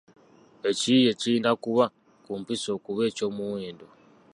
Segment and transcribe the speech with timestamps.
[0.69, 1.85] Ekiyiiye kirina kuba
[2.23, 3.87] ku mpisa okuba eky’omuwendo